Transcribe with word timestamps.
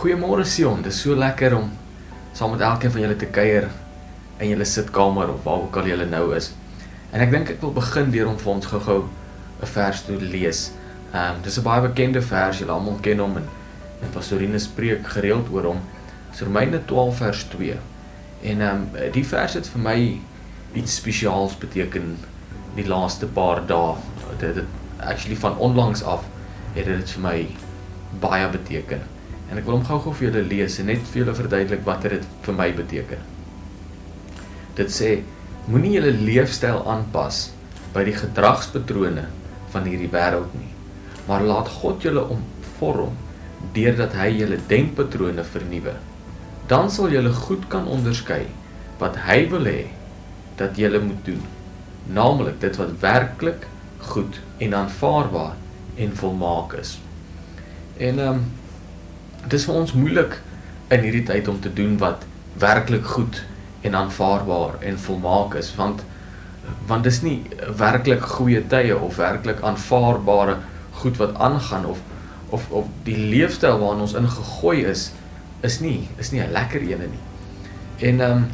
Goeiemôre 0.00 0.46
Sion, 0.48 0.78
dit 0.80 0.88
is 0.88 0.98
so 1.02 1.12
lekker 1.12 1.52
om 1.52 1.66
saam 2.32 2.54
met 2.54 2.62
elkeen 2.64 2.92
van 2.94 3.02
julle 3.02 3.16
te 3.20 3.26
kuier 3.28 3.66
in 4.40 4.48
julle 4.48 4.64
sitkamer 4.64 5.28
of 5.28 5.42
waar 5.44 5.66
ook 5.66 5.76
al 5.76 5.90
julle 5.90 6.06
nou 6.08 6.22
is. 6.32 6.46
En 7.12 7.20
ek 7.20 7.34
dink 7.34 7.52
ek 7.52 7.60
wil 7.60 7.74
begin 7.76 8.08
deur 8.14 8.30
om 8.30 8.38
vir 8.40 8.52
ons 8.54 8.68
gou-gou 8.70 9.02
'n 9.02 9.68
vers 9.74 10.00
te 10.06 10.16
lees. 10.22 10.62
Ehm 11.10 11.36
um, 11.36 11.42
dis 11.44 11.60
'n 11.60 11.66
baie 11.68 11.84
bekende 11.84 12.24
vers, 12.30 12.62
julle 12.62 12.72
almal 12.72 12.96
ken 13.04 13.20
hom 13.20 13.36
en 13.42 13.50
en 14.00 14.14
Pastorine 14.16 14.58
spreek 14.58 15.04
gereeld 15.18 15.52
oor 15.52 15.68
hom. 15.68 15.84
Romeine 16.40 16.80
12 16.86 17.16
vers 17.16 17.44
2. 17.52 17.76
En 18.42 18.60
ehm 18.60 18.88
um, 18.96 19.12
die 19.12 19.26
vers 19.26 19.60
het 19.60 19.68
vir 19.68 19.86
my 19.90 20.20
iets 20.72 20.96
spesiaals 20.96 21.58
beteken 21.58 22.16
die 22.74 22.88
laaste 22.88 23.26
paar 23.26 23.66
dae. 23.66 23.94
Dit 24.38 24.54
het 24.54 24.64
actually 24.96 25.36
van 25.36 25.58
onlangs 25.58 26.02
af 26.02 26.24
het 26.72 26.84
dit 26.86 27.10
vir 27.10 27.22
my 27.22 27.48
baie 28.20 28.48
beteken. 28.48 29.19
En 29.50 29.58
ek 29.58 29.66
wil 29.66 29.80
hom 29.80 29.86
gou-gou 29.86 30.14
vir 30.14 30.28
julle 30.28 30.46
lees 30.46 30.78
en 30.78 30.86
net 30.92 31.02
vir 31.10 31.24
julle 31.24 31.34
verduidelik 31.34 31.82
wat 31.86 32.06
dit 32.06 32.26
vir 32.46 32.56
my 32.56 32.68
beteken. 32.76 33.22
Dit 34.78 34.92
sê 34.94 35.10
moenie 35.66 35.96
julle 35.96 36.12
leefstyl 36.14 36.84
aanpas 36.88 37.48
by 37.94 38.04
die 38.06 38.14
gedragspatrone 38.14 39.26
van 39.72 39.88
hierdie 39.90 40.10
wêreld 40.12 40.54
nie, 40.54 40.70
maar 41.26 41.42
laat 41.46 41.70
God 41.80 42.06
julle 42.06 42.22
omvorm 42.30 43.18
deurdat 43.74 44.14
hy 44.18 44.30
julle 44.38 44.60
denkpatrone 44.70 45.44
vernuwe. 45.44 45.96
Dan 46.70 46.90
sal 46.90 47.10
julle 47.10 47.32
goed 47.34 47.66
kan 47.72 47.90
onderskei 47.90 48.44
wat 49.02 49.18
hy 49.26 49.42
wil 49.50 49.66
hê 49.66 49.90
dat 50.60 50.78
julle 50.78 51.00
moet 51.02 51.20
doen, 51.26 51.42
naamlik 52.14 52.60
dit 52.62 52.78
wat 52.78 52.94
werklik 53.02 53.66
goed 54.12 54.38
en 54.62 54.74
aanvaarbaar 54.74 55.58
en 56.00 56.16
volmaak 56.22 56.78
is. 56.78 56.96
En 57.98 58.18
ehm 58.18 58.40
um, 58.40 58.48
dis 59.48 59.64
vir 59.64 59.74
ons 59.74 59.92
moeilik 59.92 60.40
in 60.90 61.00
hierdie 61.00 61.24
tyd 61.24 61.48
om 61.48 61.60
te 61.60 61.72
doen 61.72 61.98
wat 61.98 62.26
werklik 62.58 63.04
goed 63.04 63.44
en 63.82 63.94
aanvaarbaar 63.94 64.80
en 64.84 64.98
volmaak 64.98 65.54
is 65.54 65.74
want 65.76 66.04
want 66.86 67.04
dis 67.04 67.22
nie 67.22 67.42
werklik 67.78 68.22
goeie 68.36 68.60
tye 68.68 68.96
of 68.96 69.16
werklik 69.16 69.62
aanvaarbare 69.62 70.58
goed 71.02 71.16
wat 71.16 71.34
aangaan 71.34 71.86
of 71.86 71.98
of 72.50 72.70
of 72.70 72.86
die 73.06 73.16
leefstyl 73.16 73.78
waarin 73.78 74.04
ons 74.06 74.14
ingegooi 74.18 74.84
is 74.84 75.10
is 75.62 75.80
nie 75.80 76.08
is 76.18 76.32
nie 76.32 76.40
'n 76.40 76.52
lekker 76.52 76.80
ene 76.80 77.06
nie. 77.06 77.24
En 78.08 78.20
ehm 78.20 78.36
um, 78.36 78.46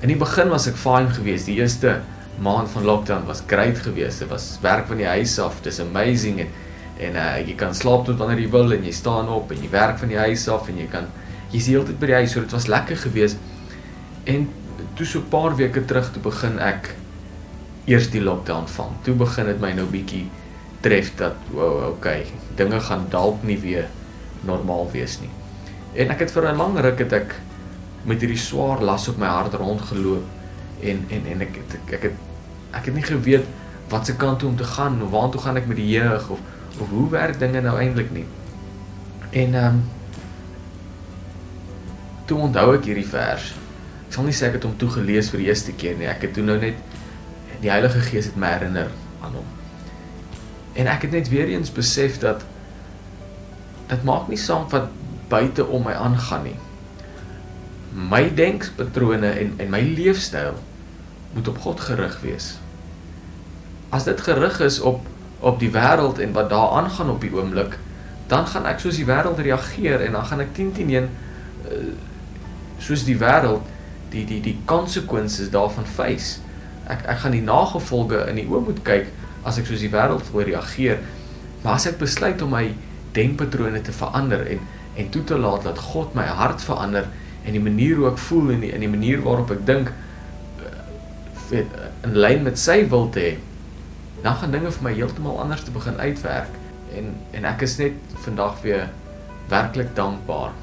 in 0.00 0.08
die 0.08 0.16
begin 0.16 0.48
was 0.48 0.66
ek 0.66 0.76
fine 0.76 1.10
geweest. 1.10 1.46
Die 1.46 1.56
eerste 1.56 2.00
maand 2.38 2.68
van 2.70 2.84
lockdown 2.84 3.26
was 3.26 3.42
great 3.46 3.78
geweest. 3.78 4.18
Dit 4.18 4.28
was 4.28 4.58
werk 4.60 4.86
van 4.86 4.96
die 4.96 5.06
huis 5.06 5.38
af. 5.38 5.60
Dis 5.62 5.80
amazing 5.80 6.40
en 6.40 6.48
en 6.98 7.16
uh, 7.16 7.38
jy 7.46 7.54
kan 7.54 7.74
slaap 7.74 8.04
tot 8.04 8.16
wanneer 8.16 8.40
jy 8.40 8.50
wil 8.50 8.72
en 8.72 8.84
jy 8.84 8.92
staan 8.92 9.28
op 9.28 9.50
en 9.50 9.62
jy 9.62 9.70
werk 9.70 9.98
van 9.98 10.08
die 10.08 10.18
huis 10.18 10.48
af 10.48 10.68
en 10.68 10.78
jy 10.78 10.86
kan 10.86 11.08
jy's 11.52 11.66
heeltyd 11.66 11.98
by 12.00 12.06
die 12.06 12.14
huis 12.14 12.32
so 12.32 12.40
dit 12.40 12.52
was 12.52 12.66
lekker 12.66 12.96
geweest 12.96 13.36
en 14.24 14.48
toe 14.94 15.06
so 15.06 15.18
'n 15.18 15.28
paar 15.28 15.56
weke 15.56 15.84
terug 15.84 16.12
toe 16.12 16.22
begin 16.22 16.58
ek 16.58 16.94
eers 17.86 18.10
die 18.10 18.22
lockdown 18.22 18.66
van. 18.66 18.96
Toe 19.02 19.14
begin 19.14 19.46
dit 19.46 19.60
my 19.62 19.72
nou 19.76 19.86
bietjie 19.90 20.26
tref 20.84 21.12
dat 21.18 21.34
wow 21.54 21.88
okay 21.92 22.26
dinge 22.58 22.80
gaan 22.80 23.06
dalk 23.10 23.42
nie 23.46 23.58
weer 23.62 23.86
normaal 24.46 24.90
wees 24.92 25.20
nie. 25.20 25.30
En 25.94 26.10
ek 26.10 26.26
het 26.26 26.30
vir 26.30 26.52
'n 26.52 26.56
lang 26.56 26.78
ruk 26.78 26.98
het 26.98 27.12
ek 27.12 27.34
met 28.04 28.20
hierdie 28.20 28.38
swaar 28.38 28.82
las 28.82 29.08
op 29.08 29.18
my 29.18 29.26
hart 29.26 29.54
rondgeloop 29.54 30.24
en 30.82 31.04
en 31.10 31.22
en 31.26 31.40
ek 31.40 31.56
ek, 31.56 31.92
ek 31.92 32.02
het 32.02 32.12
ek 32.72 32.84
het 32.84 32.94
nie 32.94 33.02
geweet 33.02 33.44
wat 33.88 34.06
se 34.06 34.16
kant 34.16 34.38
toe 34.38 34.48
om 34.48 34.56
te 34.56 34.64
gaan 34.64 35.02
of 35.02 35.10
waartoe 35.10 35.40
gaan 35.40 35.56
ek 35.56 35.66
met 35.66 35.76
die 35.76 35.88
jeug 35.88 36.30
of 36.30 36.38
hoe 36.78 37.10
werk 37.10 37.38
dinge 37.38 37.60
nou 37.60 37.78
eintlik 37.80 38.10
nie. 38.12 38.26
En 39.30 39.54
ehm 39.54 39.66
um, 39.74 39.84
toe 42.26 42.38
onthou 42.42 42.74
ek 42.74 42.88
hierdie 42.88 43.06
vers. 43.06 43.52
Ek 44.06 44.16
sal 44.16 44.26
nie 44.26 44.34
sê 44.34 44.48
ek 44.48 44.58
het 44.58 44.66
hom 44.66 44.74
toe 44.80 44.88
gelees 44.96 45.30
vir 45.30 45.42
die 45.42 45.48
eerste 45.50 45.74
keer 45.78 45.94
nie. 45.98 46.08
Ek 46.10 46.26
het 46.26 46.34
toe 46.34 46.44
nou 46.44 46.58
net 46.58 46.78
die 47.62 47.70
Heilige 47.70 48.02
Gees 48.08 48.28
het 48.30 48.38
my 48.40 48.50
herinner 48.56 48.90
aan 49.22 49.38
hom. 49.38 49.46
En 50.76 50.90
ek 50.90 51.06
het 51.06 51.14
net 51.16 51.30
weer 51.32 51.48
eens 51.54 51.72
besef 51.72 52.18
dat 52.20 52.44
dit 53.86 54.02
maak 54.04 54.28
nie 54.28 54.40
saak 54.40 54.68
wat 54.74 54.90
buite 55.30 55.64
om 55.66 55.86
my 55.86 55.94
aangaan 55.94 56.48
nie. 56.50 56.58
My 57.96 58.26
denkpatrone 58.34 59.30
en 59.30 59.54
en 59.62 59.70
my 59.72 59.80
leefstyl 59.80 60.58
moet 61.34 61.48
op 61.48 61.60
God 61.62 61.80
gerig 61.80 62.18
wees. 62.24 62.56
As 63.94 64.04
dit 64.04 64.20
gerig 64.20 64.60
is 64.60 64.80
op 64.80 65.06
op 65.46 65.60
die 65.62 65.70
wêreld 65.70 66.18
en 66.22 66.32
wat 66.34 66.50
daar 66.50 66.74
aangaan 66.80 67.10
op 67.10 67.20
die 67.22 67.30
oomblik, 67.34 67.76
dan 68.26 68.46
gaan 68.50 68.66
ek 68.66 68.82
soos 68.82 68.98
die 68.98 69.06
wêreld 69.06 69.38
reageer 69.38 70.02
en 70.06 70.18
dan 70.18 70.26
gaan 70.26 70.42
ek 70.42 70.54
10 70.56 70.72
10 70.80 70.94
1 70.96 71.08
soos 72.82 73.04
die 73.06 73.18
wêreld 73.18 73.66
die 74.10 74.24
die 74.26 74.40
die 74.42 74.56
konsekwensies 74.70 75.52
daarvan 75.54 75.86
face. 75.86 76.40
Ek 76.90 77.04
ek 77.14 77.22
gaan 77.22 77.34
die 77.34 77.44
nagevolge 77.46 78.24
in 78.30 78.40
die 78.40 78.46
oë 78.50 78.64
moet 78.70 78.82
kyk 78.86 79.12
as 79.46 79.60
ek 79.62 79.70
soos 79.70 79.84
die 79.84 79.92
wêreld 79.92 80.26
wil 80.32 80.46
reageer. 80.48 80.98
Maar 81.62 81.78
as 81.78 81.86
ek 81.90 82.00
besluit 82.02 82.42
om 82.42 82.54
my 82.54 82.66
denkpatrone 83.16 83.82
te 83.82 83.94
verander 83.94 84.46
en 84.56 84.66
en 84.96 85.08
toe 85.12 85.24
te 85.28 85.36
laat 85.38 85.66
dat 85.66 85.78
God 85.92 86.14
my 86.16 86.24
hart 86.24 86.62
verander 86.64 87.04
en 87.44 87.52
die 87.52 87.62
manier 87.62 87.98
hoe 87.98 88.06
ek 88.10 88.20
voel 88.26 88.54
en 88.54 88.62
die 88.64 88.72
in 88.72 88.80
die 88.80 88.90
manier 88.90 89.20
waarop 89.22 89.50
ek 89.52 89.66
dink 89.68 89.90
eh, 91.52 91.60
in 92.06 92.16
lyn 92.16 92.46
met 92.46 92.58
sy 92.58 92.80
wil 92.90 93.10
te 93.12 93.20
hê, 93.20 93.34
dan 94.26 94.38
gaan 94.40 94.54
dinge 94.54 94.72
vir 94.74 94.86
my 94.88 94.92
heeltemal 94.98 95.40
anders 95.42 95.62
te 95.66 95.74
begin 95.74 96.00
uitwerk 96.02 96.54
en 96.98 97.12
en 97.38 97.46
ek 97.52 97.62
is 97.66 97.76
net 97.78 98.16
vandag 98.26 98.58
weer 98.64 98.88
werklik 99.52 99.94
dankbaar 99.98 100.56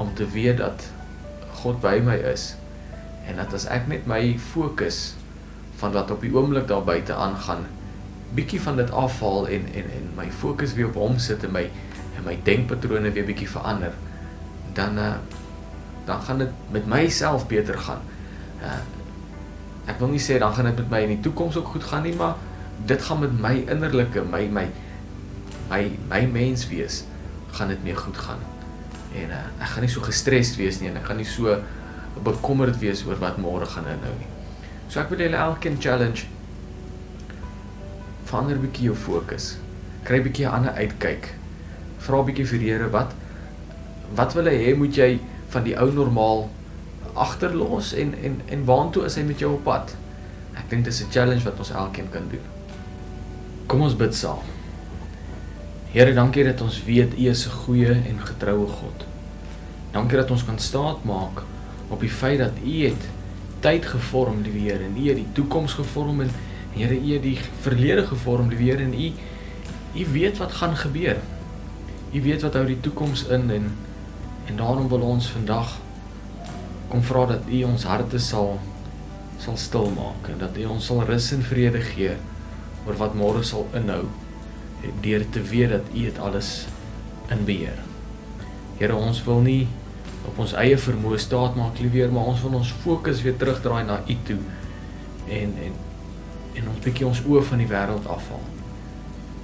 om 0.00 0.14
te 0.16 0.28
weet 0.36 0.62
dat 0.62 0.86
God 1.60 1.80
by 1.84 1.98
my 2.04 2.16
is 2.32 2.54
en 3.28 3.36
dat 3.42 3.52
as 3.58 3.68
ek 3.68 3.90
net 3.92 4.08
my 4.08 4.22
fokus 4.52 5.02
van 5.82 5.92
wat 5.96 6.10
op 6.10 6.24
die 6.24 6.32
oomblik 6.32 6.68
daar 6.72 6.86
buite 6.86 7.14
aangaan 7.14 7.68
bietjie 8.36 8.60
van 8.64 8.80
dit 8.80 8.90
afhaal 9.04 9.48
en 9.58 9.68
en 9.74 9.92
en 9.98 10.08
my 10.16 10.30
fokus 10.42 10.72
weer 10.78 10.88
op 10.88 11.00
hom 11.02 11.18
sit 11.18 11.44
en 11.44 11.52
my 11.52 11.66
en 12.16 12.24
my 12.24 12.38
denkpatrone 12.48 13.12
weer 13.12 13.28
bietjie 13.28 13.50
verander 13.50 13.92
dan 14.72 14.98
uh, 14.98 15.14
dan 16.04 16.22
gaan 16.22 16.38
dit 16.38 16.48
met 16.70 16.86
myself 16.86 17.46
beter 17.46 17.78
gaan. 17.78 18.00
Uh, 18.62 18.80
ek 19.90 19.98
wil 19.98 20.12
nie 20.12 20.22
sê 20.22 20.38
dan 20.38 20.54
gaan 20.54 20.70
dit 20.70 20.78
met 20.82 20.90
my 20.90 21.00
in 21.06 21.14
die 21.16 21.24
toekoms 21.24 21.56
ook 21.56 21.74
goed 21.74 21.84
gaan 21.84 22.02
nie, 22.06 22.14
maar 22.16 22.34
dit 22.86 23.02
gaan 23.02 23.20
met 23.20 23.34
my 23.40 23.54
innerlike 23.68 24.22
my 24.24 24.46
my 24.48 24.66
my 25.70 25.82
my 26.08 26.26
mens 26.26 26.66
wees 26.68 27.04
gaan 27.56 27.68
dit 27.68 27.82
meer 27.84 27.96
goed 27.96 28.16
gaan. 28.16 28.40
En 29.14 29.30
uh, 29.30 29.44
ek 29.58 29.74
gaan 29.74 29.84
nie 29.86 29.92
so 29.92 30.02
gestres 30.06 30.54
wees 30.56 30.80
nie 30.80 30.90
en 30.90 30.98
ek 31.00 31.08
gaan 31.10 31.18
nie 31.20 31.28
so 31.28 31.56
bekommerd 32.24 32.78
wees 32.82 33.02
oor 33.06 33.18
wat 33.22 33.38
môre 33.42 33.66
gaan 33.66 33.88
inhou 33.90 34.12
nie. 34.18 34.28
So 34.90 35.00
ek 35.02 35.10
wil 35.12 35.22
julle 35.22 35.38
elkeen 35.38 35.78
challenge 35.82 36.26
verander 38.30 38.60
bietjie 38.62 38.90
jou 38.90 38.96
fokus. 38.98 39.56
Kry 40.06 40.20
bietjie 40.22 40.46
'n 40.46 40.54
ander 40.54 40.74
uitkyk. 40.78 41.34
Vra 41.98 42.22
bietjie 42.22 42.46
vir 42.46 42.58
die 42.58 42.70
Here 42.70 42.90
wat 42.90 43.14
wat 44.14 44.34
wil 44.34 44.50
hy 44.50 44.56
hê 44.58 44.76
moet 44.76 44.96
jy 44.96 45.20
van 45.50 45.62
die 45.64 45.76
ou 45.78 45.90
normaal 45.92 46.48
agterlos 47.14 47.92
en 47.94 48.14
en 48.14 48.40
en 48.46 48.64
waantoe 48.64 49.04
is 49.06 49.16
hy 49.16 49.22
met 49.22 49.38
jou 49.38 49.52
op 49.54 49.64
pad? 49.64 49.96
Ek 50.54 50.70
dink 50.70 50.84
dis 50.84 51.02
'n 51.02 51.10
challenge 51.10 51.44
wat 51.44 51.58
ons 51.58 51.70
elkeen 51.70 52.10
kan 52.10 52.28
doen. 52.30 52.59
Kom 53.70 53.84
ons 53.86 53.94
bid 53.94 54.16
saam. 54.18 54.40
Here, 55.92 56.10
dankie 56.10 56.42
dat 56.42 56.58
ons 56.64 56.80
weet 56.82 57.12
U 57.14 57.26
is 57.30 57.46
'n 57.46 57.54
goeie 57.54 57.92
en 57.92 58.16
getroue 58.18 58.66
God. 58.66 59.04
Dankie 59.92 60.16
dat 60.16 60.30
ons 60.30 60.44
kan 60.44 60.58
staat 60.58 61.04
maak 61.04 61.42
op 61.88 62.00
die 62.00 62.10
feit 62.10 62.38
dat 62.38 62.58
U 62.64 62.84
het 62.84 63.04
tyd 63.60 63.86
gevorm, 63.86 64.42
die 64.42 64.52
Here, 64.60 64.84
en 64.84 64.96
U 64.96 65.08
het 65.08 65.16
die 65.16 65.32
toekoms 65.32 65.72
gevorm 65.72 66.20
en 66.20 66.30
Here, 66.74 66.94
U 66.94 67.12
het 67.12 67.22
die 67.22 67.38
verlede 67.60 68.06
gevorm, 68.06 68.48
die 68.48 68.58
Here, 68.58 68.82
en 68.82 68.94
U 68.94 69.12
U 69.94 70.06
weet 70.12 70.38
wat 70.38 70.52
gaan 70.52 70.76
gebeur. 70.76 71.16
U 72.12 72.22
weet 72.22 72.42
wat 72.42 72.54
hou 72.54 72.66
die 72.66 72.80
toekoms 72.80 73.24
in 73.24 73.50
en 73.50 73.70
en 74.46 74.56
daarom 74.56 74.88
wil 74.88 75.00
ons 75.00 75.30
vandag 75.30 75.78
kom 76.88 77.02
vra 77.02 77.26
dat 77.26 77.42
U 77.48 77.62
ons 77.62 77.84
harte 77.84 78.18
sal 78.18 78.58
sal 79.38 79.56
stil 79.56 79.90
maak 79.90 80.28
en 80.28 80.38
dat 80.38 80.56
U 80.56 80.64
ons 80.64 80.86
sal 80.86 81.04
rus 81.04 81.32
en 81.32 81.42
vrede 81.42 81.80
gee 81.80 82.16
oor 82.86 82.96
wat 83.00 83.14
môre 83.14 83.42
sal 83.44 83.68
inhou 83.76 84.04
deur 85.04 85.24
te 85.30 85.42
weet 85.42 85.70
dat 85.70 85.92
U 85.92 86.00
dit 86.06 86.18
alles 86.18 86.66
in 87.28 87.44
beheer. 87.44 87.78
Here, 88.78 88.96
ons 88.96 89.20
wil 89.24 89.42
nie 89.44 89.68
op 90.28 90.38
ons 90.40 90.54
eie 90.60 90.78
vermoë 90.78 91.18
staat 91.20 91.56
maak 91.56 91.80
liewer, 91.80 92.12
maar 92.12 92.30
ons 92.32 92.40
wil 92.44 92.56
ons 92.60 92.72
fokus 92.84 93.22
weer 93.24 93.36
terugdraai 93.36 93.84
na 93.84 94.00
U 94.06 94.16
toe 94.24 94.40
en 95.28 95.54
en 95.66 95.78
en 96.60 96.68
ons 96.68 96.80
bietjie 96.82 97.06
ons 97.06 97.20
oë 97.28 97.44
van 97.46 97.60
die 97.62 97.68
wêreld 97.70 98.08
afhaal. 98.10 98.42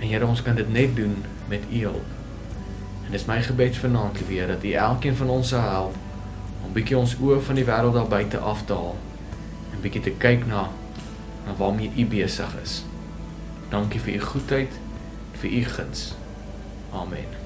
En 0.00 0.08
Here, 0.08 0.26
ons 0.26 0.42
kan 0.42 0.56
dit 0.56 0.70
net 0.72 0.94
doen 0.96 1.18
met 1.48 1.66
U 1.70 1.82
hulp. 1.84 2.14
En 3.04 3.12
dis 3.12 3.26
my 3.28 3.36
gebed 3.44 3.76
vanaand 3.76 4.22
weer 4.28 4.48
dat 4.48 4.64
U 4.64 4.72
elkeen 4.72 5.16
van 5.16 5.30
ons 5.30 5.52
sal 5.52 5.68
help 5.68 6.00
om 6.64 6.72
bietjie 6.72 6.96
ons 6.98 7.12
oë 7.20 7.42
van 7.44 7.60
die 7.60 7.66
wêreld 7.68 7.98
daar 7.98 8.08
buite 8.08 8.40
af 8.40 8.64
te 8.64 8.72
haal 8.72 8.96
en 9.74 9.84
bietjie 9.84 10.06
te 10.08 10.16
kyk 10.18 10.46
na 10.48 10.68
na 11.44 11.52
waarmee 11.58 11.92
U 11.98 12.06
besig 12.08 12.54
is. 12.62 12.84
Dankie 13.68 14.00
vir 14.00 14.14
u 14.14 14.20
goedheid, 14.20 14.72
vir 15.40 15.50
u 15.50 15.64
guns. 15.64 16.14
Amen. 16.92 17.43